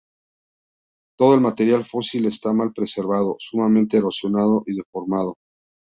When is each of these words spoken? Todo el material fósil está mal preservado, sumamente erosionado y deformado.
Todo 1.15 1.35
el 1.35 1.41
material 1.41 1.83
fósil 1.83 2.25
está 2.25 2.51
mal 2.53 2.73
preservado, 2.73 3.35
sumamente 3.37 3.97
erosionado 3.97 4.63
y 4.65 4.73
deformado. 4.77 5.37